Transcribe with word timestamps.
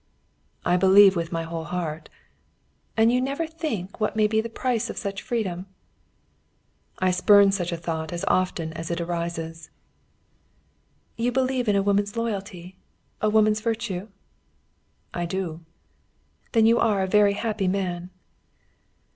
"I 0.65 0.77
believe 0.77 1.15
with 1.15 1.31
my 1.31 1.43
whole 1.43 1.65
heart." 1.65 2.09
"And 2.97 3.11
you 3.13 3.21
never 3.21 3.45
think 3.45 3.99
what 3.99 4.15
may 4.15 4.25
be 4.25 4.41
the 4.41 4.49
price 4.49 4.89
of 4.89 4.97
such 4.97 5.21
freedom?" 5.21 5.67
"I 6.97 7.11
spurn 7.11 7.51
such 7.51 7.71
a 7.71 7.77
thought 7.77 8.11
as 8.11 8.25
often 8.27 8.73
as 8.73 8.89
it 8.89 8.99
arises." 8.99 9.69
"You 11.17 11.31
believe 11.31 11.67
in 11.67 11.75
a 11.75 11.83
woman's 11.83 12.17
loyalty, 12.17 12.79
a 13.21 13.29
woman's 13.29 13.61
virtue?" 13.61 14.07
"I 15.13 15.27
do." 15.27 15.63
"Then 16.53 16.65
you 16.65 16.79
are 16.79 17.03
a 17.03 17.07
very 17.07 17.33
happy 17.33 17.67
man!" 17.67 18.09